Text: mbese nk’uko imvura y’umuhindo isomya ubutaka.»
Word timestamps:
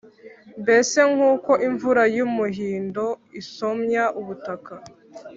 mbese 0.61 0.99
nk’uko 1.11 1.51
imvura 1.67 2.03
y’umuhindo 2.15 3.05
isomya 3.41 4.03
ubutaka.» 4.19 4.73